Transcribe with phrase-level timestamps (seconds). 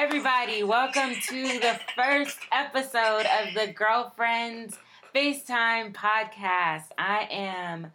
[0.00, 4.78] Everybody, welcome to the first episode of the Girlfriends
[5.12, 6.84] FaceTime podcast.
[6.96, 7.88] I am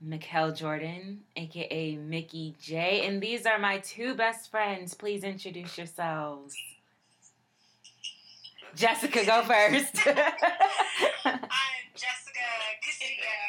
[0.00, 4.94] Miquel Jordan, aka Mickey J, and these are my two best friends.
[4.94, 6.54] Please introduce yourselves.
[8.76, 9.96] Jessica, go first.
[10.06, 11.40] I'm
[11.96, 12.46] Jessica
[12.80, 13.40] Castillo.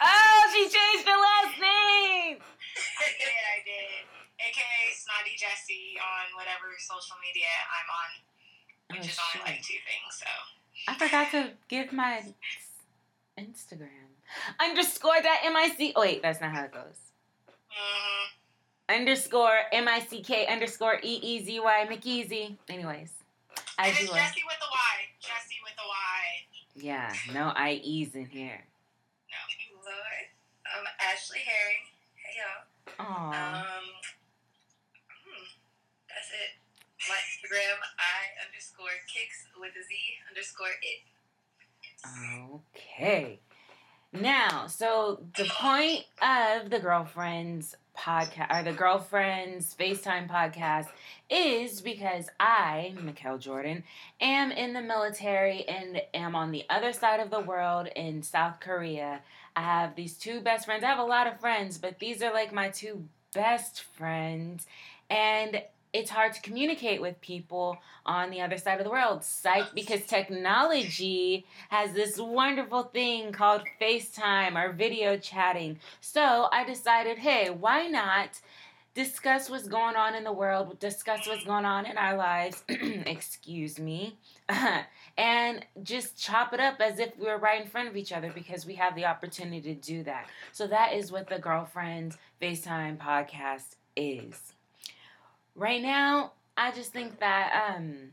[0.00, 2.36] oh, she changed her last name.
[3.00, 4.15] I did, I did.
[4.46, 8.10] AKA Snotty Jessie on whatever social media I'm on,
[8.96, 9.42] which Oh, is only shit.
[9.42, 10.30] like two things, so.
[10.88, 12.22] I forgot to give my
[13.38, 14.06] Instagram.
[14.60, 15.92] Underscore that M I C.
[15.94, 16.98] Oh, wait, that's not how it goes.
[17.70, 18.26] hmm
[18.88, 22.56] Underscore M I C K underscore E E Z Y McEasy.
[22.68, 23.12] Anyways,
[23.78, 24.04] I do.
[24.04, 24.94] you with the Y.
[25.20, 26.22] Jessie with the Y.
[26.76, 28.62] Yeah, no I E's in here.
[29.30, 29.90] No.
[29.90, 30.26] Lord.
[30.66, 31.86] I'm Ashley Herring.
[32.18, 32.66] Hey, y'all.
[32.98, 33.30] Aww.
[33.30, 33.86] Um,
[35.22, 35.46] hmm,
[36.10, 36.58] that's it.
[37.06, 39.94] My Instagram, I underscore kicks with a Z
[40.30, 41.00] underscore it.
[42.76, 43.40] Okay.
[44.12, 50.86] Now, so the point of the girlfriends podcast or the girlfriends FaceTime podcast
[51.28, 53.82] is because I, Miquel Jordan,
[54.20, 58.60] am in the military and am on the other side of the world in South
[58.60, 59.20] Korea.
[59.56, 60.84] I have these two best friends.
[60.84, 64.66] I have a lot of friends, but these are like my two best friends.
[65.10, 65.62] And
[65.96, 69.24] it's hard to communicate with people on the other side of the world.
[69.24, 75.78] Psych, because technology has this wonderful thing called FaceTime or video chatting.
[76.02, 78.40] So I decided, hey, why not
[78.94, 83.78] discuss what's going on in the world, discuss what's going on in our lives, excuse
[83.78, 84.18] me,
[85.18, 88.30] and just chop it up as if we were right in front of each other
[88.34, 90.26] because we have the opportunity to do that.
[90.52, 94.55] So that is what the Girlfriends FaceTime podcast is.
[95.56, 98.12] Right now, I just think that um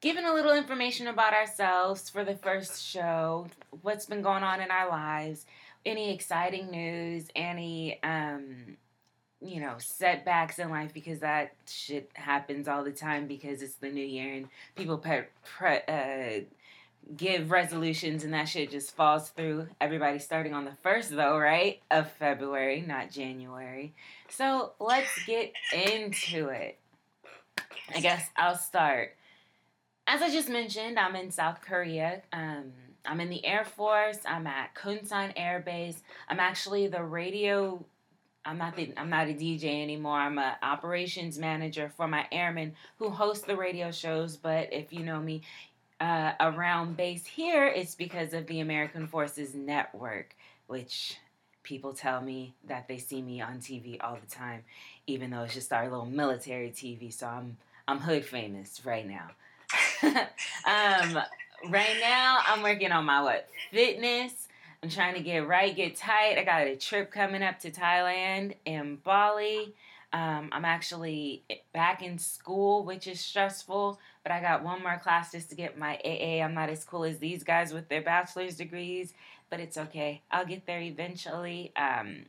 [0.00, 3.46] giving a little information about ourselves for the first show,
[3.82, 5.46] what's been going on in our lives,
[5.86, 8.76] any exciting news, any um
[9.40, 13.90] you know, setbacks in life because that shit happens all the time because it's the
[13.90, 16.40] new year and people pre- pre- uh,
[17.16, 19.68] give resolutions and that shit just falls through.
[19.80, 21.80] Everybody starting on the first though, right?
[21.90, 23.94] Of February, not January.
[24.28, 26.78] So let's get into it.
[27.94, 29.16] I guess I'll start.
[30.06, 32.22] As I just mentioned, I'm in South Korea.
[32.32, 32.72] Um,
[33.06, 34.18] I'm in the Air Force.
[34.26, 36.02] I'm at Kunsan Air Base.
[36.28, 37.84] I'm actually the radio.
[38.44, 38.92] I'm not the.
[38.96, 40.18] I'm not a DJ anymore.
[40.18, 44.36] I'm a operations manager for my airmen who host the radio shows.
[44.36, 45.42] But if you know me,
[46.04, 51.16] uh, around base here, it's because of the American Forces Network, which
[51.62, 54.64] people tell me that they see me on TV all the time,
[55.06, 57.10] even though it's just our little military TV.
[57.10, 57.56] So I'm
[57.88, 59.30] I'm hood famous right now.
[60.02, 61.22] um,
[61.70, 64.48] right now, I'm working on my what fitness.
[64.82, 66.36] I'm trying to get right, get tight.
[66.36, 69.74] I got a trip coming up to Thailand and Bali.
[70.14, 71.42] Um, I'm actually
[71.72, 75.76] back in school, which is stressful, but I got one more class just to get
[75.76, 76.40] my AA.
[76.40, 79.12] I'm not as cool as these guys with their bachelor's degrees,
[79.50, 80.22] but it's okay.
[80.30, 81.72] I'll get there eventually.
[81.74, 82.26] Um,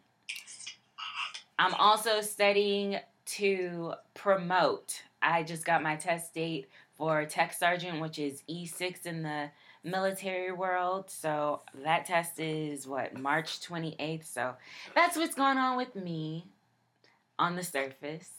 [1.60, 5.04] I'm also studying to promote.
[5.22, 9.52] I just got my test date for tech sergeant, which is E6 in the
[9.84, 11.12] military world.
[11.12, 14.26] So that test is what, March 28th.
[14.26, 14.56] So
[14.96, 16.48] that's what's going on with me
[17.38, 18.32] on the surface.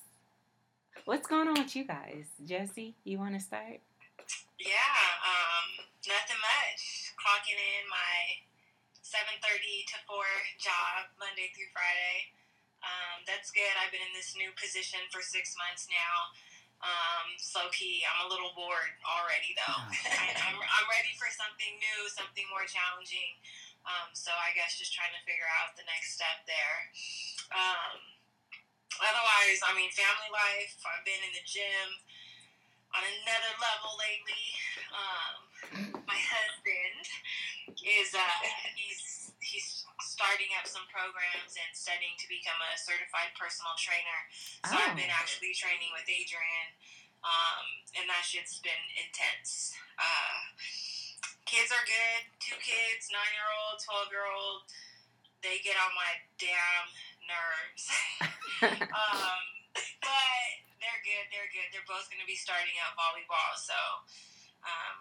[1.05, 2.27] What's going on with you guys?
[2.43, 3.85] Jesse, you want to start?
[4.59, 7.13] Yeah, um, nothing much.
[7.21, 8.43] Clocking in my
[9.05, 10.19] 7.30 to 4
[10.59, 12.33] job Monday through Friday.
[12.81, 13.71] Um, that's good.
[13.79, 16.17] I've been in this new position for six months now.
[16.85, 19.81] Um, slow key, I'm a little bored already though.
[19.89, 23.37] I, I'm, I'm ready for something new, something more challenging.
[23.87, 26.79] Um, so I guess just trying to figure out the next step there.
[27.55, 28.16] Um,
[29.01, 31.89] otherwise, I mean, family life, I've been in the gym
[32.95, 34.45] on another level lately.
[34.95, 35.35] Um,
[36.09, 37.05] my husband
[37.83, 38.41] is uh,
[38.79, 44.21] he's he's starting up some programs and studying to become a certified personal trainer.
[44.67, 45.21] So I've been Oh.
[45.21, 46.69] actually training with Adrian,
[47.23, 47.65] um,
[48.01, 49.75] and that shit's been intense.
[49.99, 50.41] Uh,
[51.45, 52.23] kids are good.
[52.41, 54.67] Two kids, nine year old, twelve year old.
[55.45, 56.87] They get on my damn
[57.29, 57.85] nerves.
[58.63, 59.43] um,
[60.01, 60.47] but
[60.81, 61.27] they're good.
[61.31, 61.69] They're good.
[61.75, 63.77] They're both going to be starting out volleyball, so
[64.65, 64.97] um,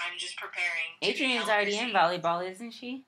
[0.00, 0.96] I'm just preparing.
[1.02, 3.04] Adrian's already in volleyball, isn't she?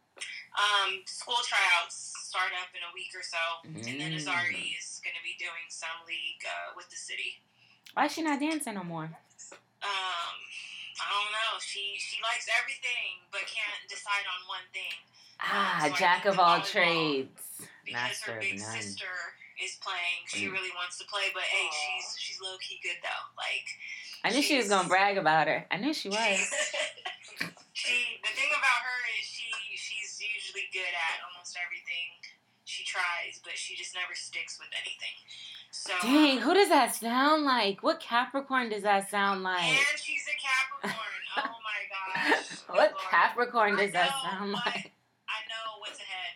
[0.52, 4.20] Um, school tryouts start up in a week or so, and then Mm.
[4.20, 7.40] Azari is going to be doing some league uh, with the city.
[7.94, 9.04] Why is she not dancing no more?
[9.08, 10.36] Um,
[11.00, 11.58] I don't know.
[11.60, 14.96] She she likes everything, but can't decide on one thing.
[15.40, 19.12] Ah, so jack of all trades, Because master her big sister
[19.62, 20.52] is playing, she Mm.
[20.52, 21.30] really wants to play.
[21.32, 23.24] But hey, she's she's low key good though.
[23.36, 23.66] Like
[24.24, 25.66] I knew she was gonna brag about her.
[25.70, 26.18] I knew she was.
[27.72, 32.10] she the thing about her is she she's usually good at almost everything
[32.64, 35.16] she tries, but she just never sticks with anything.
[35.70, 37.82] So Dang, who does that sound like?
[37.82, 39.62] What Capricorn does that sound like?
[39.62, 41.22] And she's a Capricorn.
[41.38, 42.58] oh my gosh.
[42.68, 42.94] What Lord.
[43.10, 44.92] Capricorn I does that sound like?
[45.52, 46.32] Know what's ahead.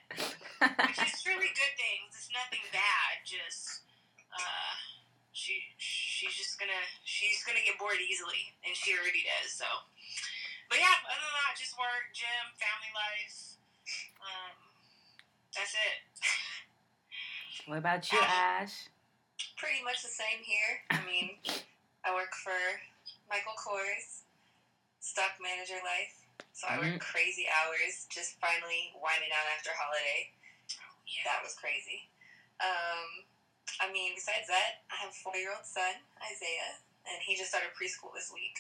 [0.93, 2.13] Which is really good things.
[2.13, 3.25] It's nothing bad.
[3.25, 3.89] Just
[4.29, 4.77] uh,
[5.33, 9.57] she she's just gonna she's gonna get bored easily, and she already does.
[9.57, 9.65] So,
[10.69, 13.57] but yeah, other than that, just work, gym, family life.
[14.21, 14.57] Um,
[15.57, 15.99] that's it.
[17.73, 18.93] what about you, Ash?
[19.57, 20.85] Pretty much the same here.
[20.93, 21.41] I mean,
[22.05, 22.61] I work for
[23.33, 24.29] Michael Kors,
[25.01, 26.26] stock manager life.
[26.57, 30.33] So I work crazy hours, just finally winding down after holiday.
[31.05, 31.29] Yeah.
[31.29, 32.09] That was crazy.
[32.59, 33.29] Um,
[33.79, 37.53] I mean, besides that, I have a four year old son, Isaiah, and he just
[37.53, 38.57] started preschool this week.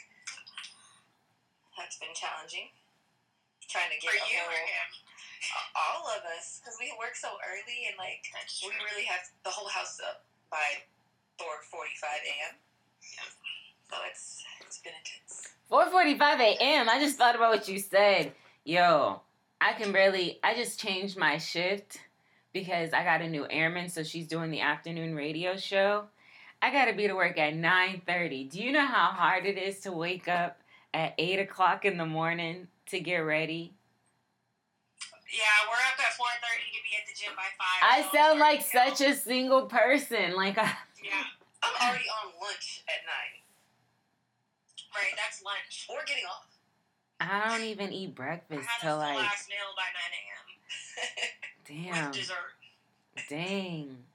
[1.75, 2.73] That's been challenging.
[3.67, 4.89] Trying to get For you or him?
[5.75, 8.25] all of us, because we work so early and like
[8.63, 10.85] we really have the whole house up by
[11.41, 11.43] 4:45
[12.25, 12.55] a.m.
[13.03, 13.29] Yeah.
[13.91, 15.56] So it's it's been intense.
[15.71, 16.89] 4:45 a.m.
[16.89, 18.33] I just thought about what you said.
[18.65, 19.21] Yo,
[19.61, 20.39] I can barely.
[20.43, 21.99] I just changed my shift
[22.53, 26.05] because I got a new airman, so she's doing the afternoon radio show.
[26.63, 28.51] I gotta be to work at 9:30.
[28.51, 30.61] Do you know how hard it is to wake up
[30.95, 33.75] at eight o'clock in the morning to get ready?
[35.29, 37.83] Yeah, we're up at four thirty to be at the gym by five.
[37.83, 40.37] I so sound like such a single person.
[40.37, 40.73] Like I,
[41.03, 41.25] Yeah,
[41.63, 43.46] I'm already on lunch at nine
[44.97, 45.15] right.
[45.17, 45.87] That's lunch.
[45.89, 46.47] or getting off.
[47.21, 51.93] I don't even eat breakfast till like ass meal by nine a.m.
[51.95, 52.07] damn.
[52.09, 52.37] with dessert.
[53.29, 53.97] Dang.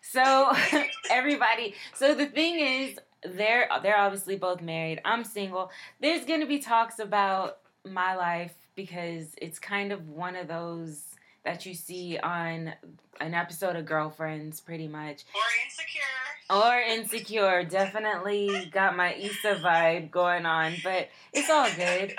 [0.00, 0.52] So
[1.10, 5.00] everybody, so the thing is, they're they're obviously both married.
[5.04, 5.72] I'm single.
[6.00, 11.00] There's gonna be talks about my life because it's kind of one of those
[11.44, 12.74] that you see on
[13.20, 16.02] an episode of Girlfriends, pretty much, Or insecure.
[16.50, 17.64] or Insecure.
[17.64, 22.14] Definitely got my Issa vibe going on, but it's all good.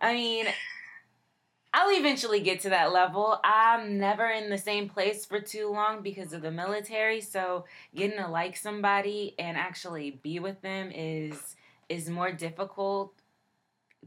[0.00, 0.46] I mean,
[1.74, 3.38] I'll eventually get to that level.
[3.44, 8.16] I'm never in the same place for too long because of the military, so getting
[8.18, 11.56] to like somebody and actually be with them is
[11.88, 13.14] is more difficult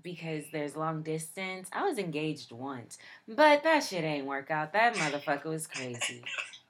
[0.01, 1.69] because there's long distance.
[1.73, 2.97] I was engaged once,
[3.27, 4.73] but that shit ain't work out.
[4.73, 6.23] That motherfucker was crazy.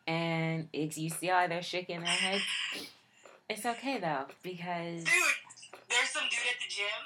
[0.08, 2.44] And it's you see how they're shaking their heads.
[3.50, 5.36] It's okay though, because Dude,
[5.92, 7.02] there's some dude at the gym,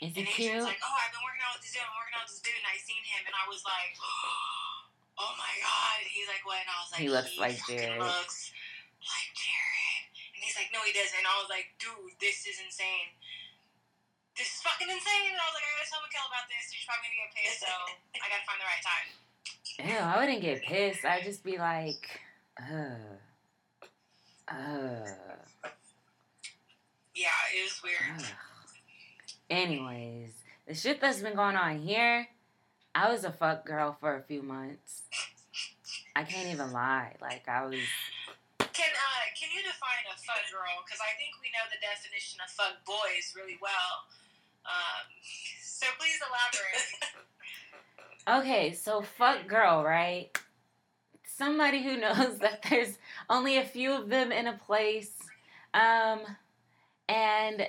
[0.00, 0.64] is Adrian's cute?
[0.64, 1.84] like, "Oh, I've been working out with this dude.
[1.84, 3.92] I'm working out with this dude, and I seen him, and I was like,
[5.20, 7.84] oh my god." And he's like, "What?" And I was like, He looks like fucking
[7.84, 8.50] Jared." Looks
[9.04, 12.56] like Jared." And he's like, "No, he doesn't." And I was like, "Dude, this is
[12.64, 13.12] insane."
[14.36, 15.32] This is fucking insane.
[15.32, 16.64] And I was like, I gotta tell Miquel about this.
[16.72, 17.72] She's probably gonna get pissed, so
[18.16, 19.06] I gotta find the right time.
[19.80, 21.04] Ew, I wouldn't get pissed.
[21.04, 22.02] I'd just be like,
[22.60, 23.18] uh,
[24.48, 25.06] uh,
[27.14, 28.00] Yeah, it was weird.
[28.16, 28.24] ugh.
[29.50, 30.32] Anyways,
[30.66, 32.28] the shit that's been going on here,
[32.94, 35.02] I was a fuck girl for a few months.
[36.14, 37.16] I can't even lie.
[37.20, 37.80] Like, I was,
[38.58, 40.84] Can uh can you define a fuck girl?
[40.86, 44.06] Because I think we know the definition of fuck boys really well.
[44.66, 45.06] Um,
[45.62, 46.18] so please
[48.28, 48.44] elaborate.
[48.44, 50.36] okay, so fuck girl, right?
[51.24, 52.98] Somebody who knows that there's
[53.28, 55.12] only a few of them in a place.
[55.72, 56.20] Um,
[57.08, 57.66] and,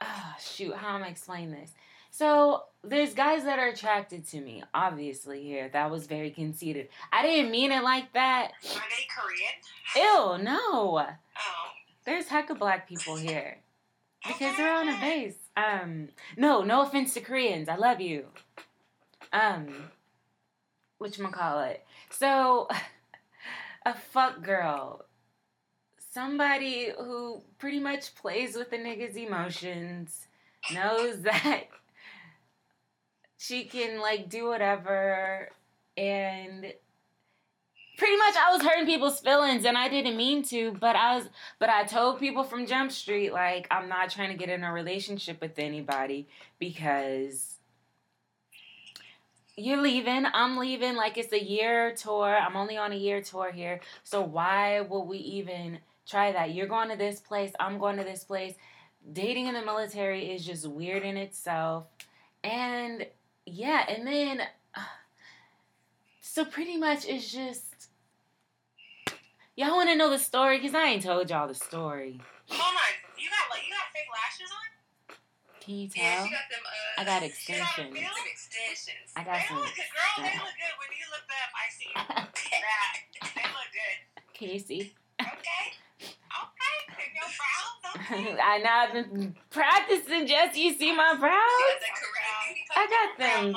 [0.00, 1.72] oh, shoot, how am I explaining this?
[2.10, 5.68] So there's guys that are attracted to me, obviously, here.
[5.72, 6.88] That was very conceited.
[7.12, 8.52] I didn't mean it like that.
[8.64, 10.38] Are they Korean?
[10.38, 10.98] Ew, no.
[10.98, 11.68] Oh,
[12.04, 13.58] There's of black people here.
[14.22, 15.36] Because okay, they're on a base.
[15.58, 17.68] Um, no, no offense to Koreans.
[17.68, 18.26] I love you.
[19.32, 19.90] Um,
[20.98, 21.84] which call it?
[22.10, 22.68] So,
[23.86, 25.04] a fuck girl.
[26.12, 30.26] Somebody who pretty much plays with the nigga's emotions,
[30.72, 31.64] knows that
[33.36, 35.50] she can, like, do whatever,
[35.96, 36.72] and
[37.98, 41.28] pretty much I was hurting people's feelings and I didn't mean to, but I was
[41.58, 44.72] but I told people from Jump Street like I'm not trying to get in a
[44.72, 46.26] relationship with anybody
[46.58, 47.56] because
[49.56, 52.34] you're leaving, I'm leaving, like it's a year tour.
[52.34, 53.80] I'm only on a year tour here.
[54.04, 56.54] So why would we even try that.
[56.54, 58.54] You're going to this place, I'm going to this place.
[59.12, 61.84] Dating in the military is just weird in itself.
[62.42, 63.06] And
[63.46, 64.42] yeah, and then
[66.20, 67.67] so pretty much it's just
[69.58, 72.20] y'all want to know the story because I ain't told y'all the story.
[72.48, 74.66] Hold on, you got like you got fake lashes on?
[75.60, 76.02] Can you tell?
[76.04, 76.62] Yeah, she got them.
[76.62, 77.98] Uh, I got she got extensions.
[78.30, 79.10] extensions.
[79.16, 79.56] I got They some.
[79.58, 80.24] look good, girl.
[80.24, 80.74] They look good.
[80.78, 81.90] When you look up, I see
[82.62, 82.94] that.
[83.34, 83.98] They look good.
[84.38, 84.94] Can you see?
[85.20, 85.64] Okay.
[86.30, 86.76] Okay.
[87.18, 88.38] No problem.
[88.42, 90.26] I know I've been practicing.
[90.28, 91.82] Jesse, you see my brows?
[92.76, 93.56] I got them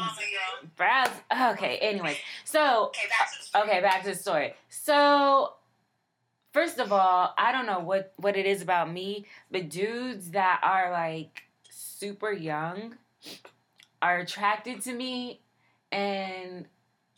[0.75, 1.10] brows.
[1.53, 1.77] Okay.
[1.77, 3.63] Anyways, so Okay, back to the story.
[3.70, 4.53] Okay, back to the story.
[4.70, 5.53] So,
[6.51, 10.60] first of all, I don't know what what it is about me, but dudes that
[10.63, 12.96] are like super young
[14.01, 15.41] are attracted to me
[15.91, 16.65] and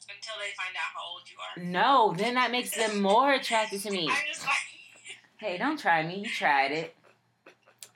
[0.09, 1.63] Until they find out how old you are.
[1.71, 4.09] no, then that makes them more attracted to me.
[4.11, 4.55] I'm just like.
[5.37, 6.19] Hey, don't try me.
[6.19, 6.95] You tried it.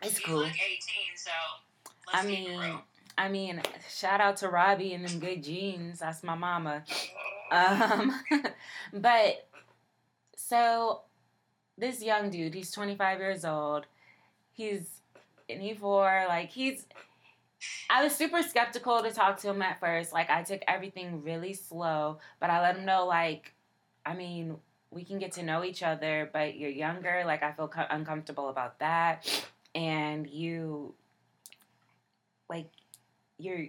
[0.04, 0.40] It's cool.
[0.40, 0.82] look 18,
[1.16, 1.32] so
[2.12, 2.80] let's I mean.
[3.18, 6.00] I mean, shout out to Robbie and them good genes.
[6.00, 6.84] That's my mama.
[7.50, 8.14] Um,
[8.94, 9.48] but
[10.36, 11.04] so
[11.78, 13.86] this young dude, he's 25 years old.
[14.54, 15.02] He's
[15.50, 16.28] an E4.
[16.28, 16.86] Like he's.
[17.90, 20.14] I was super skeptical to talk to him at first.
[20.14, 23.54] Like I took everything really slow, but I let him know like,
[24.06, 24.58] I mean,
[24.92, 27.24] we can get to know each other, but you're younger.
[27.26, 29.28] Like I feel co- uncomfortable about that,
[29.76, 30.94] and you,
[32.50, 32.70] like,
[33.38, 33.68] you're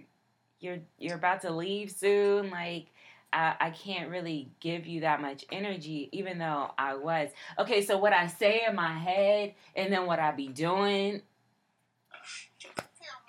[0.59, 2.49] you're you're about to leave soon.
[2.49, 2.87] Like
[3.31, 7.29] I, I can't really give you that much energy, even though I was.
[7.57, 11.21] Okay, so what I say in my head and then what I be doing,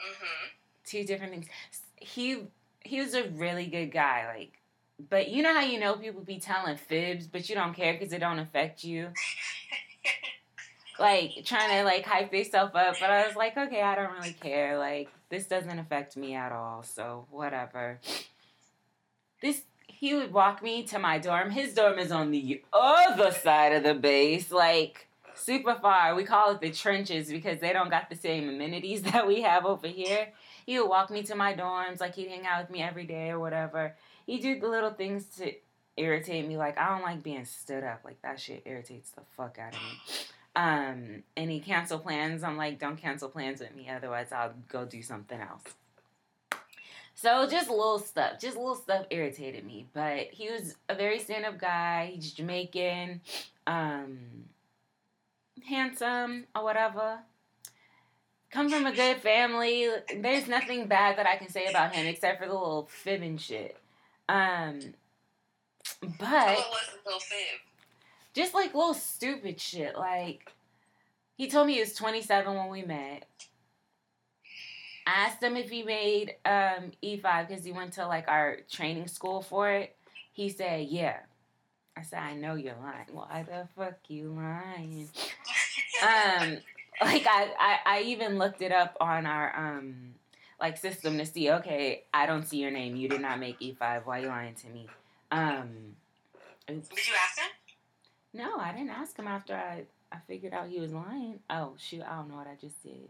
[0.00, 0.47] Mm-hmm.
[0.85, 1.47] two different things.
[1.97, 2.45] He
[2.80, 4.52] he was a really good guy, like,
[5.11, 8.12] but you know how you know people be telling fibs, but you don't care because
[8.12, 9.09] it don't affect you.
[10.99, 14.33] Like trying to like hype yourself up, but I was like, okay, I don't really
[14.33, 14.78] care.
[14.78, 18.00] Like this doesn't affect me at all, so whatever.
[19.40, 19.62] This
[20.00, 21.50] he would walk me to my dorm.
[21.50, 26.14] His dorm is on the other side of the base, like super far.
[26.14, 29.66] We call it the trenches because they don't got the same amenities that we have
[29.66, 30.28] over here.
[30.64, 33.28] He would walk me to my dorms, like he'd hang out with me every day
[33.28, 33.95] or whatever.
[34.25, 35.52] He'd do the little things to
[35.99, 36.57] irritate me.
[36.57, 38.00] Like I don't like being stood up.
[38.02, 39.99] Like that shit irritates the fuck out of me.
[40.57, 42.42] Um, and he cancel plans.
[42.42, 45.64] I'm like, don't cancel plans with me, otherwise I'll go do something else.
[47.20, 49.86] So just little stuff, just little stuff irritated me.
[49.92, 52.12] But he was a very stand-up guy.
[52.14, 53.20] He's Jamaican,
[53.66, 54.18] um,
[55.68, 57.18] handsome or whatever.
[58.50, 59.90] Come from a good family.
[60.16, 63.76] There's nothing bad that I can say about him except for the little fibbing shit.
[64.26, 64.80] Um,
[66.00, 67.60] but what was the little fib?
[68.32, 69.94] just like little stupid shit.
[69.94, 70.50] Like
[71.36, 73.26] he told me he was 27 when we met.
[75.10, 79.08] I asked him if he made um, E5 because he went to like our training
[79.08, 79.96] school for it.
[80.32, 81.16] He said, "Yeah."
[81.96, 83.06] I said, "I know you're lying.
[83.12, 85.08] Why the fuck you lying?"
[86.02, 86.58] um,
[87.00, 90.14] like I, I, I even looked it up on our um,
[90.60, 91.50] like system to see.
[91.50, 92.94] Okay, I don't see your name.
[92.94, 94.06] You did not make E5.
[94.06, 94.86] Why are you lying to me?
[95.32, 95.96] Um,
[96.70, 96.88] oops.
[96.88, 97.50] Did you ask him?
[98.32, 101.40] No, I didn't ask him after I, I figured out he was lying.
[101.50, 103.08] Oh, shoot, I don't know what I just did.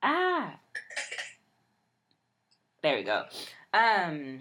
[0.00, 0.54] Ah!
[2.82, 3.24] There we go.
[3.72, 4.40] Um,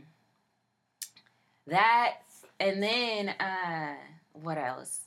[1.65, 2.17] that,
[2.59, 3.95] and then, uh,
[4.33, 5.01] what else?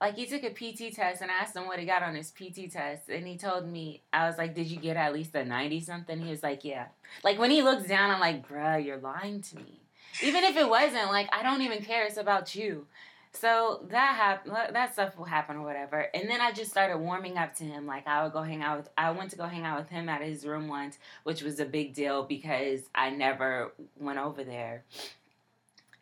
[0.00, 2.32] Like, he took a PT test, and I asked him what he got on his
[2.32, 5.44] PT test, and he told me, I was like, did you get at least a
[5.44, 6.20] 90 something?
[6.20, 6.86] He was like, yeah.
[7.22, 9.80] Like, when he looks down, I'm like, bruh, you're lying to me.
[10.22, 12.04] Even if it wasn't, like, I don't even care.
[12.04, 12.86] It's about you.
[13.34, 14.54] So that happened.
[14.72, 16.06] That stuff will happen or whatever.
[16.14, 17.86] And then I just started warming up to him.
[17.86, 18.88] Like I would go hang out with.
[18.96, 21.64] I went to go hang out with him at his room once, which was a
[21.64, 24.84] big deal because I never went over there.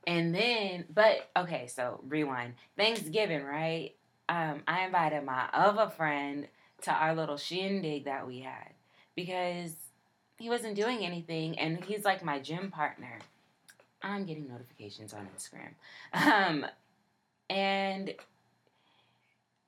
[0.06, 2.54] And then, but okay, so rewind.
[2.76, 3.94] Thanksgiving, right?
[4.28, 6.49] Um, I invited my other friend
[6.82, 8.70] to our little shindig that we had
[9.14, 9.75] because
[10.38, 13.18] he wasn't doing anything, and he's like my gym partner.
[14.02, 15.75] I'm getting notifications on Instagram.
[16.12, 16.66] Um,
[17.50, 18.14] and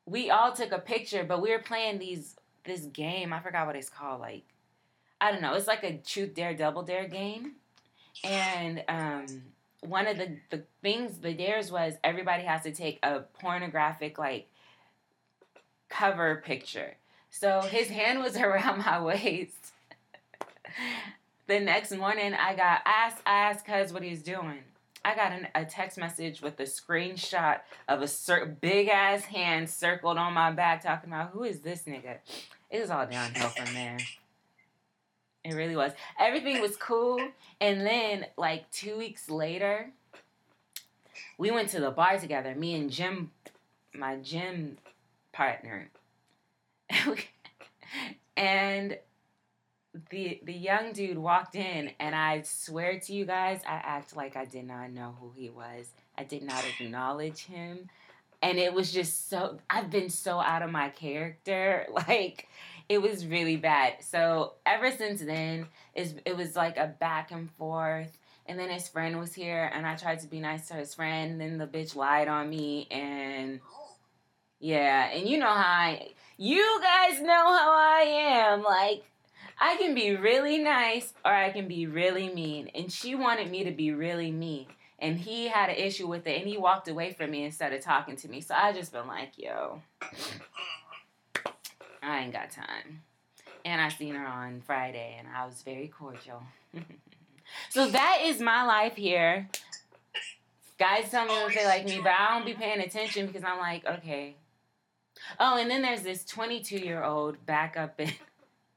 [0.07, 3.33] we all took a picture, but we were playing these this game.
[3.33, 4.21] I forgot what it's called.
[4.21, 4.45] Like
[5.21, 5.55] I don't know.
[5.55, 7.53] It's like a truth dare double dare game,
[8.25, 9.27] and um,
[9.81, 14.49] one of the the things the dares was everybody has to take a pornographic like
[15.89, 16.97] cover picture.
[17.31, 19.73] So his hand was around my waist.
[21.49, 24.63] the next morning, I got asked I asked cuz what he was doing.
[25.05, 29.69] I got an, a text message with a screenshot of a cir- big ass hand
[29.69, 32.19] circled on my back talking about who is this nigga.
[32.71, 33.99] It was all downhill from there.
[35.45, 35.93] It really was.
[36.21, 37.21] Everything was cool.
[37.61, 39.91] And then, like, two weeks later,
[41.37, 43.33] we went to the bar together, me and Jim,
[43.93, 44.79] my gym
[45.33, 45.91] partner.
[48.37, 48.99] and
[50.11, 54.37] the the young dude walked in and I swear to you guys, I act like
[54.37, 55.89] I did not know who he was.
[56.17, 57.89] I did not acknowledge him.
[58.41, 61.87] And it was just so I've been so out of my character.
[62.09, 62.49] Like
[62.89, 63.95] it was really bad.
[64.01, 68.19] So ever since then, it's, it was like a back and forth.
[68.47, 71.33] And then his friend was here, and I tried to be nice to his friend.
[71.33, 73.61] And then the bitch lied on me, and
[74.59, 78.63] yeah, and you know how I, you guys know how I am.
[78.63, 79.05] Like,
[79.61, 82.69] I can be really nice or I can be really mean.
[82.75, 84.67] And she wanted me to be really mean.
[84.99, 87.81] And he had an issue with it and he walked away from me instead of
[87.81, 88.41] talking to me.
[88.41, 89.83] So I just been like, yo,
[92.03, 93.03] I ain't got time.
[93.65, 96.43] And I seen her on Friday and I was very cordial.
[97.71, 99.49] so that is my life here.
[100.79, 103.59] Guys tell me if they like me, but I don't be paying attention because I'm
[103.59, 104.35] like, okay.
[105.39, 108.11] Oh, and then there's this 22 year old back up in,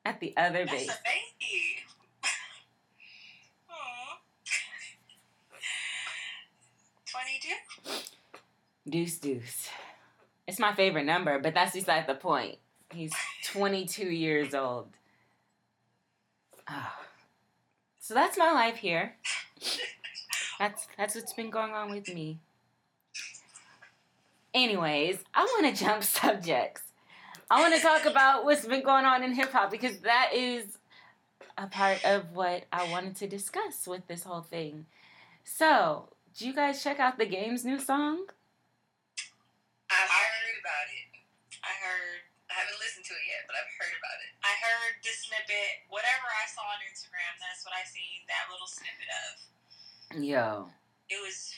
[0.06, 0.90] at the other That's base.
[0.90, 1.86] a baby.
[7.12, 7.92] 22?
[8.90, 9.70] Deuce Deuce.
[10.48, 12.58] It's my favorite number, but that's beside the point.
[12.92, 13.14] He's
[13.46, 14.90] 22 years old.
[16.68, 16.96] Ah.
[18.00, 19.16] So that's my life here.
[20.60, 22.40] That's that's what's been going on with me.
[24.54, 26.84] Anyways, I want to jump subjects.
[27.50, 30.78] I want to talk about what's been going on in hip hop because that is
[31.58, 34.86] a part of what I wanted to discuss with this whole thing.
[35.44, 38.26] So, did you guys check out the game's new song?
[39.88, 41.08] I heard about it.
[41.64, 42.20] I heard.
[42.50, 44.32] I haven't listened to it yet, but I've heard about it.
[44.44, 45.86] I heard the snippet.
[45.90, 49.34] Whatever I saw on Instagram, that's what I seen that little snippet of.
[50.22, 50.70] Yo,
[51.10, 51.55] It was real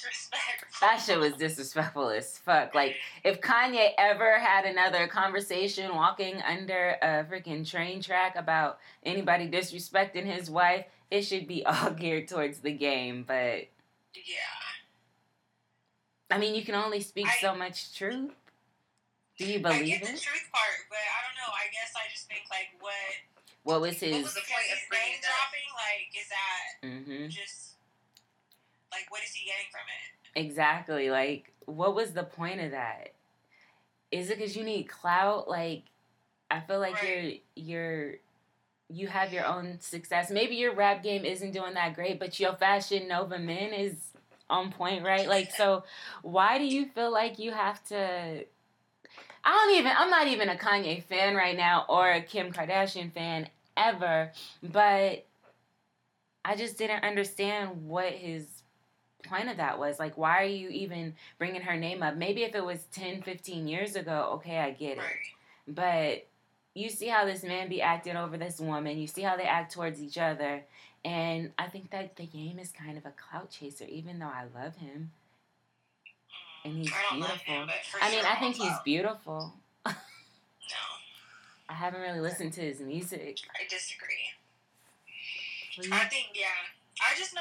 [0.00, 0.68] disrespectful.
[0.80, 2.74] that shit was disrespectful as fuck.
[2.74, 9.48] Like, if Kanye ever had another conversation walking under a freaking train track about anybody
[9.48, 13.24] disrespecting his wife, it should be all geared towards the game.
[13.26, 13.68] But,
[14.14, 14.60] Yeah.
[16.30, 18.30] I mean, you can only speak I- so much truth.
[19.38, 21.50] Do you I believe get the truth part, but I don't know.
[21.52, 22.92] I guess I just think like what
[23.64, 24.22] What was What his.
[24.24, 25.68] was the point of name dropping.
[25.72, 27.28] Like, is that mm-hmm.
[27.28, 27.71] just
[28.92, 30.46] like what is he getting from it?
[30.46, 31.10] Exactly.
[31.10, 33.12] Like, what was the point of that?
[34.10, 35.48] Is it because you need clout?
[35.48, 35.84] Like,
[36.50, 37.42] I feel like Right.
[37.56, 38.14] you're you're
[38.88, 40.30] you have your own success.
[40.30, 43.94] Maybe your rap game isn't doing that great, but your Fashion Nova Men is
[44.50, 45.26] on point, right?
[45.26, 45.84] Like, so
[46.22, 48.44] why do you feel like you have to?
[49.44, 49.92] I don't even.
[49.96, 55.26] I'm not even a Kanye fan right now or a Kim Kardashian fan ever, but
[56.44, 58.61] I just didn't understand what his
[59.22, 59.98] point of that was.
[59.98, 62.16] Like, why are you even bringing her name up?
[62.16, 65.04] Maybe if it was 10, 15 years ago, okay, I get it.
[65.68, 66.26] But
[66.74, 68.98] you see how this man be acting over this woman.
[68.98, 70.62] You see how they act towards each other.
[71.04, 74.44] And I think that the game is kind of a clout chaser, even though I
[74.54, 75.10] love him.
[76.64, 77.54] Mm, and he's I don't love beautiful.
[77.54, 77.68] him,
[78.00, 78.80] I mean, sure I think he's follow.
[78.84, 79.54] beautiful.
[80.70, 80.76] No,
[81.68, 83.38] I haven't really listened to his music.
[83.54, 84.30] I disagree.
[85.92, 86.44] I think yeah.
[87.00, 87.40] I just know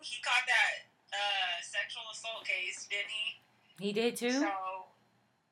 [0.00, 3.26] he caught that uh, sexual assault case, didn't he?
[3.78, 4.34] he did too?
[4.34, 4.50] So,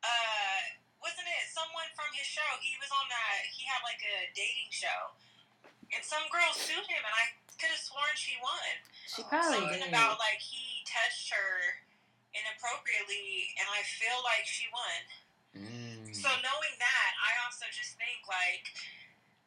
[0.03, 0.61] uh,
[0.99, 2.47] wasn't it someone from his show?
[2.63, 3.47] He was on that.
[3.55, 5.15] He had like a dating show,
[5.95, 8.73] and some girl sued him, and I could have sworn she won.
[9.07, 9.95] She probably Something did.
[9.95, 11.81] about like he touched her
[12.35, 15.01] inappropriately, and I feel like she won.
[15.57, 16.13] Mm.
[16.13, 18.69] So knowing that, I also just think like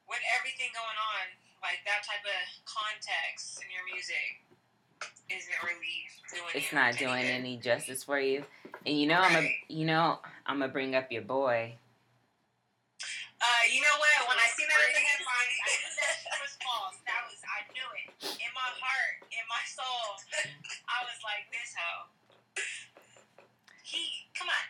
[0.10, 1.26] with everything going on,
[1.62, 4.42] like that type of context in your music
[5.30, 5.98] isn't really
[6.32, 6.52] doing.
[6.56, 7.32] it's you not doing good.
[7.42, 8.44] any justice for you.
[8.86, 9.56] And you know I'm a Right.
[9.68, 11.76] you know I'm gonna bring up your boy.
[13.42, 14.28] Uh, you know what?
[14.28, 16.98] When I seen that in the headlines, I knew that shit was false.
[17.08, 18.36] That was, I knew it.
[18.36, 20.20] In my heart, in my soul,
[20.92, 22.12] I was like, this hoe.
[23.84, 24.66] He, come on.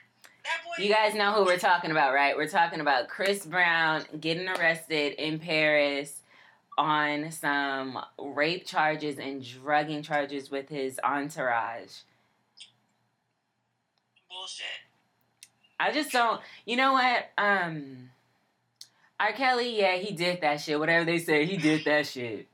[0.46, 0.84] That boy.
[0.84, 2.38] You guys know who we're talking about, right?
[2.38, 6.22] We're talking about Chris Brown getting arrested in Paris
[6.80, 11.92] on some rape charges and drugging charges with his entourage.
[14.30, 14.66] Bullshit.
[15.80, 16.40] I just don't.
[16.66, 17.26] You know what?
[17.38, 18.10] Um,
[19.20, 19.34] R.
[19.34, 20.80] Kelly, yeah, he did that shit.
[20.80, 22.48] Whatever they say, he did that shit.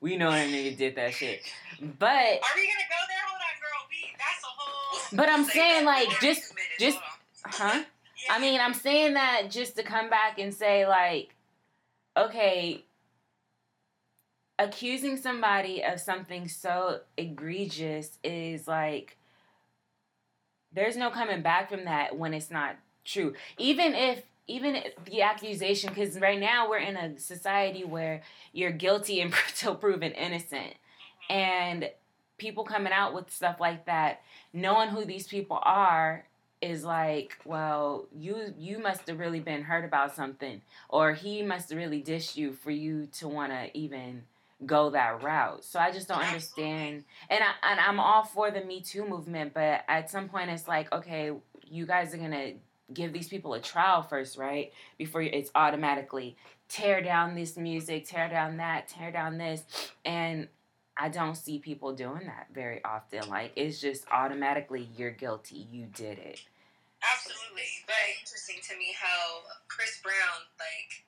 [0.00, 1.40] We know that nigga did that shit.
[1.80, 3.24] But Are we gonna go there?
[3.28, 3.86] Hold on, girl.
[3.88, 5.16] We that's a whole.
[5.16, 6.98] But I'm saying, like, just- just-
[7.44, 7.82] huh?
[8.26, 8.34] Yeah.
[8.34, 11.34] I mean, I'm saying that just to come back and say, like,
[12.16, 12.84] okay,
[14.60, 19.16] accusing somebody of something so egregious is like,
[20.72, 23.34] there's no coming back from that when it's not true.
[23.56, 28.70] Even if, even if the accusation, because right now we're in a society where you're
[28.70, 30.74] guilty until proven innocent.
[31.30, 31.32] Mm-hmm.
[31.32, 31.90] And
[32.36, 34.20] people coming out with stuff like that,
[34.52, 36.26] knowing who these people are,
[36.60, 41.70] is like, well, you you must have really been hurt about something, or he must
[41.70, 44.24] have really dished you for you to want to even
[44.66, 45.64] go that route.
[45.64, 47.04] So I just don't understand.
[47.28, 50.68] And I and I'm all for the Me Too movement, but at some point it's
[50.68, 51.32] like, okay,
[51.68, 52.52] you guys are gonna
[52.92, 54.72] give these people a trial first, right?
[54.98, 56.36] Before it's automatically
[56.68, 59.64] tear down this music, tear down that, tear down this,
[60.04, 60.48] and
[60.96, 63.28] I don't see people doing that very often.
[63.28, 66.40] Like it's just automatically you're guilty, you did it.
[67.00, 67.64] Absolutely.
[67.88, 71.04] Very interesting to me how Chris Brown, like,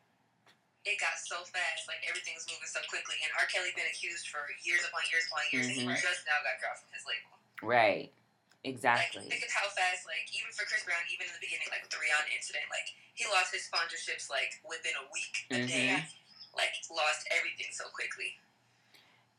[0.84, 1.86] it got so fast.
[1.86, 3.16] Like, everything's moving so quickly.
[3.22, 3.46] And R.
[3.46, 5.66] Kelly been accused for years upon years upon years.
[5.70, 5.94] And Mhm.
[5.94, 7.38] he just now got dropped from his label.
[7.62, 8.10] Right.
[8.10, 9.26] Like, Exactly.
[9.28, 11.90] think of how fast, like, even for Chris Brown, even in the beginning, like, with
[11.90, 15.88] the Rihanna incident, like, he lost his sponsorships, like, within a week, a day.
[15.98, 16.06] Mhm.
[16.54, 18.38] Like, lost everything so quickly.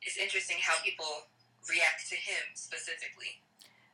[0.02, 1.30] It's interesting how people
[1.70, 3.42] react to him specifically.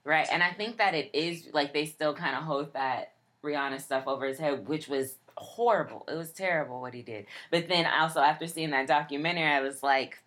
[0.04, 0.28] Right.
[0.32, 4.08] And I think that it is like they still kind of hold that Rihanna stuff
[4.08, 6.06] over his head, which was horrible.
[6.08, 7.26] It was terrible what he did.
[7.52, 10.20] But then also after seeing that documentary, I was like,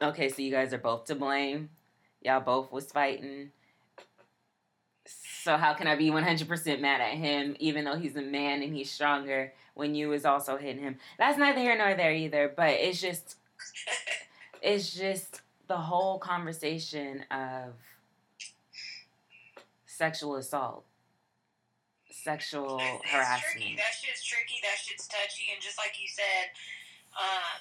[0.00, 1.70] okay, so you guys are both to blame.
[2.22, 3.50] Y'all both was fighting.
[5.06, 8.74] So how can I be 100% mad at him even though he's a man and
[8.74, 10.96] he's stronger when you was also hitting him?
[11.18, 13.36] That's neither here nor there either, but it's just
[14.62, 17.74] it's just the whole conversation of
[19.86, 20.84] sexual assault,
[22.14, 23.16] sexual It's- it's tricky.
[23.16, 23.76] harassment.
[23.78, 24.60] That shit's tricky.
[24.62, 25.50] That shit's touchy.
[25.52, 26.50] And just like you said,
[27.18, 27.60] um,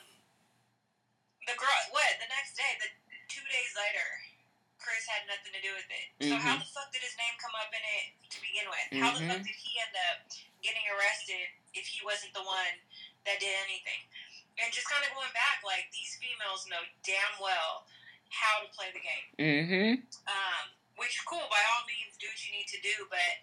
[1.48, 2.90] the girl, what, the next day, the
[3.28, 4.08] two days later,
[4.80, 6.08] Chris had nothing to do with it.
[6.28, 6.60] So how Mhm.
[6.60, 8.88] the fuck did his name come up in it to begin with?
[9.00, 10.28] How the fuck did he end up
[10.62, 12.82] getting arrested if he wasn't the one
[13.24, 14.08] that did anything?
[14.60, 17.88] And just kind of going back, like these females know damn well
[18.30, 19.36] how to play the game.
[19.40, 20.28] Mm-hmm.
[20.28, 23.08] Um, which cool, by all means, do what you need to do.
[23.10, 23.40] But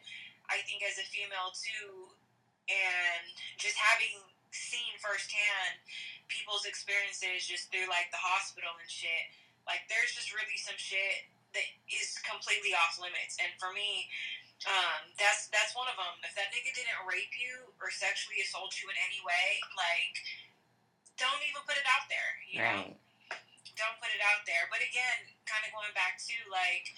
[0.50, 2.10] I think as a female too,
[2.68, 3.24] and
[3.56, 4.18] just having
[4.50, 5.78] seen firsthand
[6.26, 9.30] people's experiences just through like the hospital and shit,
[9.66, 13.38] like there's just really some shit that is completely off limits.
[13.42, 14.06] And for me,
[14.66, 16.14] um, that's that's one of them.
[16.26, 19.46] If that nigga didn't rape you or sexually assault you in any way,
[19.78, 20.14] like
[21.18, 22.30] don't even put it out there.
[22.50, 22.96] You know Right.
[23.78, 24.68] don't put it out there.
[24.68, 26.92] But again, kind of going back to like,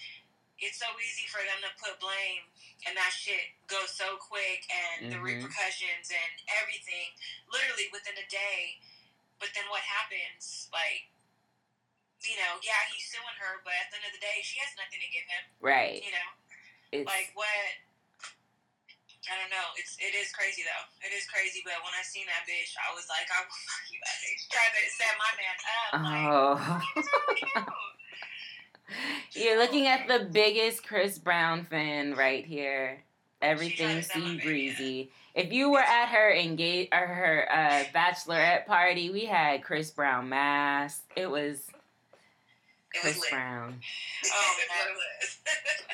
[0.59, 2.43] it's so easy for them to put blame,
[2.87, 5.23] and that shit goes so quick, and the Mhm.
[5.43, 7.13] repercussions and everything,
[7.51, 8.79] literally within a day.
[9.39, 10.69] But then what happens?
[10.71, 11.09] Like,
[12.23, 14.71] you know, yeah, he's suing her, but at the end of the day, she has
[14.77, 15.43] nothing to give him.
[15.59, 15.99] Right.
[16.03, 16.29] You know,
[16.93, 17.49] It's like what?
[19.31, 19.71] I don't know.
[19.79, 20.85] It's it is crazy though.
[21.07, 21.63] It is crazy.
[21.63, 24.41] But when I seen that bitch, I was like, I will fuck you, that bitch.
[24.51, 25.91] Tried to set my man up.
[26.03, 27.63] Like, oh.
[29.33, 33.01] You're looking at the biggest Chris Brown fan right here.
[33.41, 35.11] Everything She's trying to sea breezy.
[35.35, 40.29] If you were at her engage or her uh, bachelorette party, we had Chris Brown
[40.29, 41.03] mask.
[41.17, 41.59] It was
[42.93, 43.29] It Chris was.
[43.29, 43.79] Brown.
[44.25, 44.55] Oh.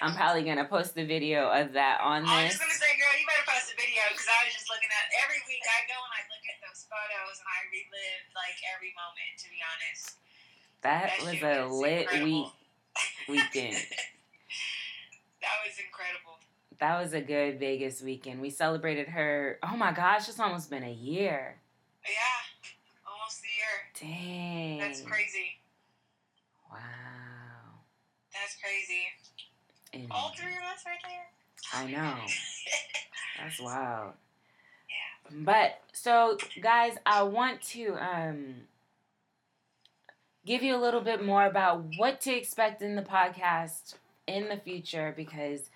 [0.02, 2.32] I'm probably gonna post a video of that on this.
[2.32, 4.69] I was just gonna say, girl, you better post a video because I was just
[4.69, 8.23] looking at every week I go and I look at those photos and I relive
[8.36, 9.32] like every moment.
[9.43, 10.19] To be honest,
[10.84, 12.28] That That was a lit incredible.
[12.28, 12.52] week
[13.28, 13.76] weekend.
[15.42, 16.40] that was incredible.
[16.80, 18.40] That was a good Vegas weekend.
[18.42, 19.60] We celebrated her.
[19.64, 21.58] Oh my gosh, it's almost been a year.
[22.06, 24.16] Yeah, almost a year.
[24.16, 24.80] Dang.
[24.80, 25.60] That's crazy.
[26.72, 26.78] Wow.
[28.34, 29.04] That's crazy.
[29.94, 31.28] And All three of us right there.
[31.74, 32.16] I know.
[33.40, 34.14] That's wild.
[34.90, 35.44] Yeah.
[35.44, 38.56] But so guys, I want to um
[40.45, 43.95] give you a little bit more about what to expect in the podcast
[44.28, 45.69] in the future because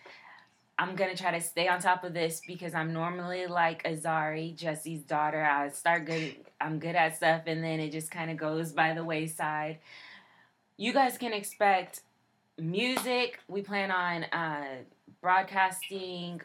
[0.77, 5.01] I'm gonna try to stay on top of this because I'm normally like Azari, Jesse's
[5.03, 5.43] daughter.
[5.43, 8.93] I start good I'm good at stuff and then it just kind of goes by
[8.93, 9.79] the wayside.
[10.77, 12.01] You guys can expect
[12.57, 13.39] music.
[13.47, 14.83] We plan on uh
[15.21, 16.41] broadcasting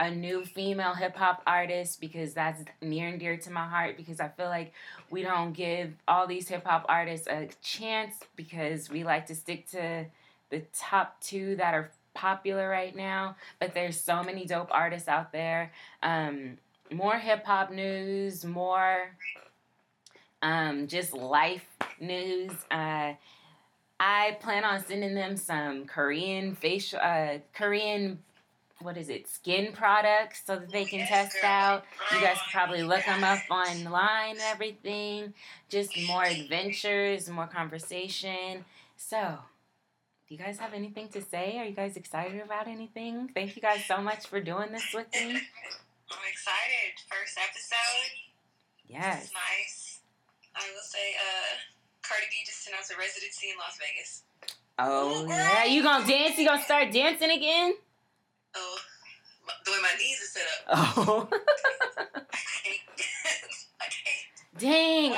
[0.00, 4.18] a new female hip hop artist because that's near and dear to my heart because
[4.18, 4.72] I feel like
[5.10, 9.68] we don't give all these hip hop artists a chance because we like to stick
[9.72, 10.06] to
[10.48, 13.36] the top two that are popular right now.
[13.60, 15.70] But there's so many dope artists out there.
[16.02, 16.56] Um,
[16.90, 19.10] more hip hop news, more
[20.40, 21.66] um, just life
[22.00, 22.52] news.
[22.70, 23.12] Uh,
[24.00, 28.18] I plan on sending them some Korean facial, uh, Korean,
[28.80, 31.84] what is it, skin products so that they can test out.
[32.12, 35.34] You guys can probably look them up online and everything.
[35.68, 38.64] Just more adventures, more conversation.
[38.96, 39.38] So,
[40.28, 41.58] do you guys have anything to say?
[41.58, 43.30] Are you guys excited about anything?
[43.34, 45.20] Thank you guys so much for doing this with me.
[45.20, 46.92] I'm excited.
[47.08, 48.10] First episode.
[48.88, 49.24] Yes.
[49.24, 50.00] It's nice.
[50.56, 51.56] I will say, uh,
[52.02, 54.22] Cardi B just announced a residency in Las Vegas.
[54.78, 56.38] Oh yeah, you gonna dance?
[56.38, 57.74] You gonna start dancing again?
[59.92, 60.98] My- knees are set up.
[60.98, 61.28] Oh,
[64.58, 65.16] dang!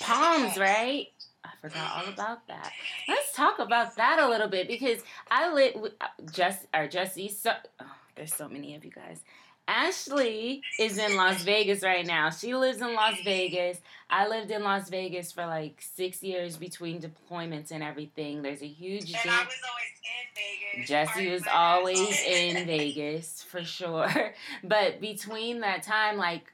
[0.00, 1.06] Palms, right?
[1.44, 2.72] I forgot all about that.
[3.08, 7.28] Let's talk about that a little bit because I lit with uh, Jess or Jesse.
[7.28, 9.20] So oh, there's so many of you guys.
[9.68, 12.30] Ashley is in Las Vegas right now.
[12.30, 13.78] She lives in Las Vegas.
[14.08, 18.42] I lived in Las Vegas for like six years between deployments and everything.
[18.42, 20.88] There's a huge And I was always in Vegas.
[20.88, 24.34] Jesse was always in Vegas for sure.
[24.62, 26.52] But between that time, like,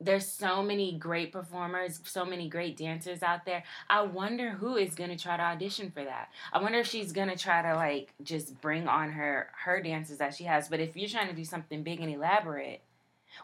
[0.00, 3.64] there's so many great performers, so many great dancers out there.
[3.90, 6.30] I wonder who is gonna try to audition for that.
[6.52, 10.34] I wonder if she's gonna try to like just bring on her her dances that
[10.34, 10.68] she has.
[10.68, 12.80] But if you're trying to do something big and elaborate,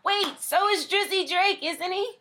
[0.05, 2.13] wait, so is Drizzy Drake, isn't he?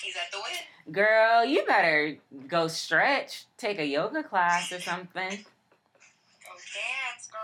[0.00, 0.92] He's at the Wynn.
[0.94, 5.30] Girl, you better go stretch, take a yoga class or something.
[5.30, 7.40] Go dance, girl.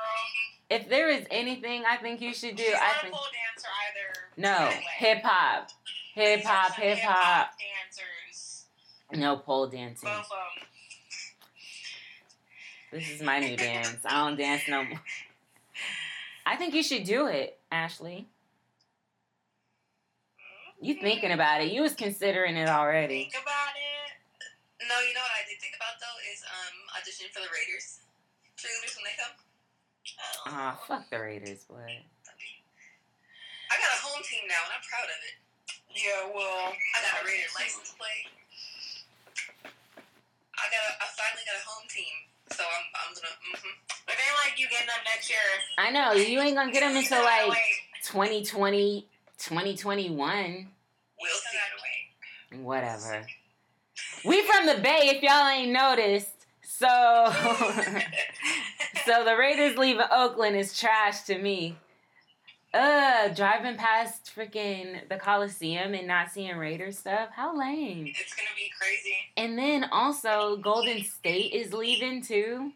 [0.71, 3.69] If there is anything I think you should do, She's I think a pole dancer
[3.89, 4.31] either.
[4.37, 5.69] no hip hop,
[6.14, 7.50] hip hop, hip hop.
[7.59, 8.64] dancers.
[9.12, 10.09] No pole dancing.
[10.09, 10.68] Both of them.
[12.92, 13.96] This is my new dance.
[14.05, 15.00] I don't dance no more.
[16.46, 18.29] I think you should do it, Ashley.
[20.81, 21.72] You thinking about it?
[21.72, 23.31] You was considering it already.
[23.33, 24.12] Think about it.
[24.87, 28.05] No, you know what I did think about though is um audition for the Raiders
[28.61, 29.35] cheerleaders when they come.
[29.37, 30.53] Oh.
[30.53, 31.81] Ah, fuck the Raiders, boy.
[31.81, 35.44] I got a home team now and I'm proud of it.
[35.95, 36.75] Yeah, well.
[36.75, 38.27] I got a Raider license plate.
[39.65, 40.83] I got.
[40.83, 42.15] A, I finally got a home team,
[42.51, 42.85] so I'm.
[42.99, 43.35] I'm gonna.
[43.55, 43.75] Mm-hmm.
[44.07, 45.39] But they like you getting them next year.
[45.79, 47.85] I know you ain't gonna get them until like wait.
[48.05, 49.07] 2020,
[49.39, 50.69] 2021,
[51.21, 52.63] We'll see.
[52.63, 53.25] whatever.
[54.25, 56.29] We from the Bay, if y'all ain't noticed.
[56.63, 56.87] So,
[59.07, 61.77] so the Raiders leaving Oakland is trash to me.
[62.75, 67.29] Uh, driving past freaking the Coliseum and not seeing Raiders stuff.
[67.31, 68.09] How lame.
[68.09, 69.15] It's gonna be crazy.
[69.37, 72.73] And then also Golden State is leaving too.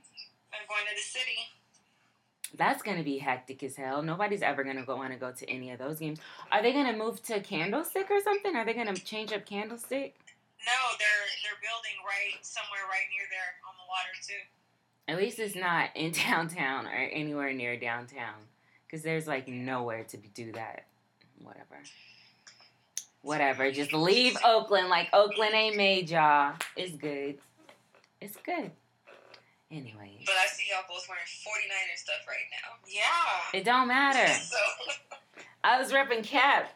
[0.52, 1.38] I'm going to the city.
[2.56, 4.00] That's gonna be hectic as hell.
[4.02, 6.20] Nobody's ever gonna go want to go to any of those games.
[6.52, 8.54] Are they gonna move to Candlestick or something?
[8.54, 10.14] Are they gonna change up Candlestick?
[10.64, 14.46] No, they're they're building right somewhere right near there on the water too.
[15.08, 18.34] At least it's not in downtown or anywhere near downtown,
[18.88, 20.84] because there's like nowhere to do that.
[21.42, 21.82] Whatever.
[23.22, 23.70] Whatever.
[23.70, 26.54] Just leave Oakland like Oakland ain't made y'all.
[26.76, 27.38] It's good.
[28.20, 28.70] It's good.
[29.70, 30.18] Anyway.
[30.24, 32.76] But I see y'all both wearing 49er stuff right now.
[32.88, 33.58] Yeah.
[33.60, 34.32] it don't matter.
[34.48, 34.56] So
[35.64, 36.72] I was repping Cap.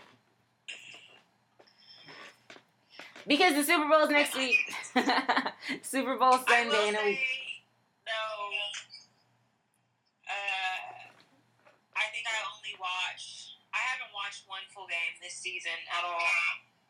[3.26, 4.58] Because the Super Bowl's next week.
[5.82, 7.18] Super Bowl Sunday in a say, week.
[8.04, 8.22] no.
[10.26, 11.06] Uh,
[11.94, 13.54] I think I only watched.
[13.72, 16.28] I haven't watched one full game this season at all.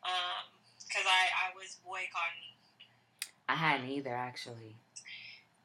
[0.03, 0.49] Um,
[0.81, 2.53] because I I was boycotting
[3.47, 4.75] I hadn't either, actually.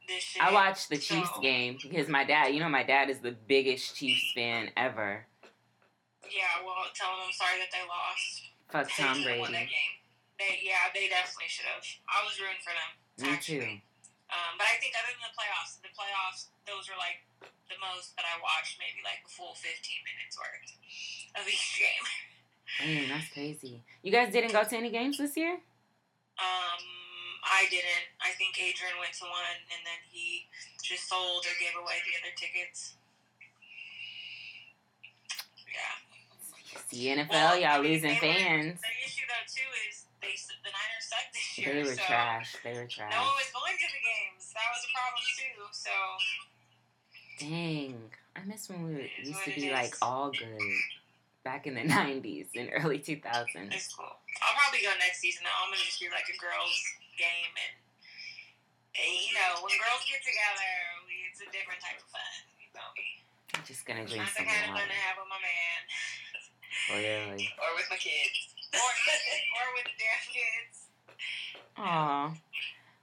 [0.07, 0.38] this shit.
[0.49, 3.33] I watched the Chiefs so- game because my dad, you know, my dad is the
[3.33, 5.27] biggest Chiefs fan ever.
[6.25, 8.53] Yeah, well, tell them I'm sorry that they lost.
[8.69, 9.73] Fuck they Tom should've won that Brady.
[9.73, 9.95] game.
[10.39, 11.81] They yeah, they definitely should have.
[12.09, 12.91] I was rooting for them.
[13.25, 13.65] Me too.
[14.29, 17.25] Um, but I think other than the playoffs, the playoffs, those were like
[17.73, 19.65] the most that I watched, maybe like a full 15
[20.05, 20.69] minutes worth
[21.41, 22.05] of each game.
[22.77, 23.81] Damn, that's crazy.
[24.05, 25.57] You guys didn't go to any games this year?
[26.37, 26.83] Um,
[27.45, 28.07] I didn't.
[28.21, 30.47] I think Adrian went to one, and then he
[30.83, 32.95] just sold or gave away the other tickets.
[35.69, 36.81] Yeah.
[36.91, 38.81] See, NFL, Well, y'all I mean, losing they were- fans.
[38.81, 41.75] The issue though too is they the Niners sucked this year.
[41.75, 42.57] They were so trash.
[42.65, 43.13] They were trash.
[43.13, 44.53] No one was going to the games.
[44.55, 45.59] That was a problem too.
[45.73, 45.95] So
[47.39, 48.11] Dang.
[48.37, 50.59] I miss when we is used to be like all good
[51.45, 53.73] back in the '90s and early 2000s.
[53.75, 54.07] It's cool.
[54.43, 55.43] I'll probably go next season.
[55.45, 55.51] though.
[55.65, 56.83] I'm gonna just be like a girls'
[57.19, 57.75] game, and,
[58.95, 60.71] and you know, when girls get together,
[61.05, 62.35] we, it's a different type of fun.
[62.63, 63.09] You know me.
[63.59, 64.87] I'm just gonna drink Not the some kind of fun.
[64.87, 65.81] I have with my man,
[66.89, 67.51] Clearly.
[67.63, 68.39] Or with my kids.
[68.75, 70.75] or or with the damn kids.
[71.77, 72.33] Aw.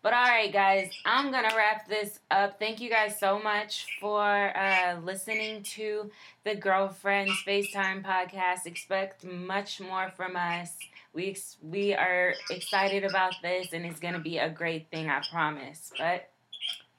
[0.05, 2.59] But all right, guys, I'm gonna wrap this up.
[2.59, 6.11] Thank you guys so much for uh, listening to
[6.43, 8.67] the Girlfriends FaceTime podcast.
[8.67, 10.73] Expect much more from us.
[11.15, 15.09] We we are excited about this, and it's gonna be a great thing.
[15.09, 15.91] I promise.
[15.97, 16.29] But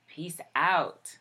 [0.09, 1.18] peace out.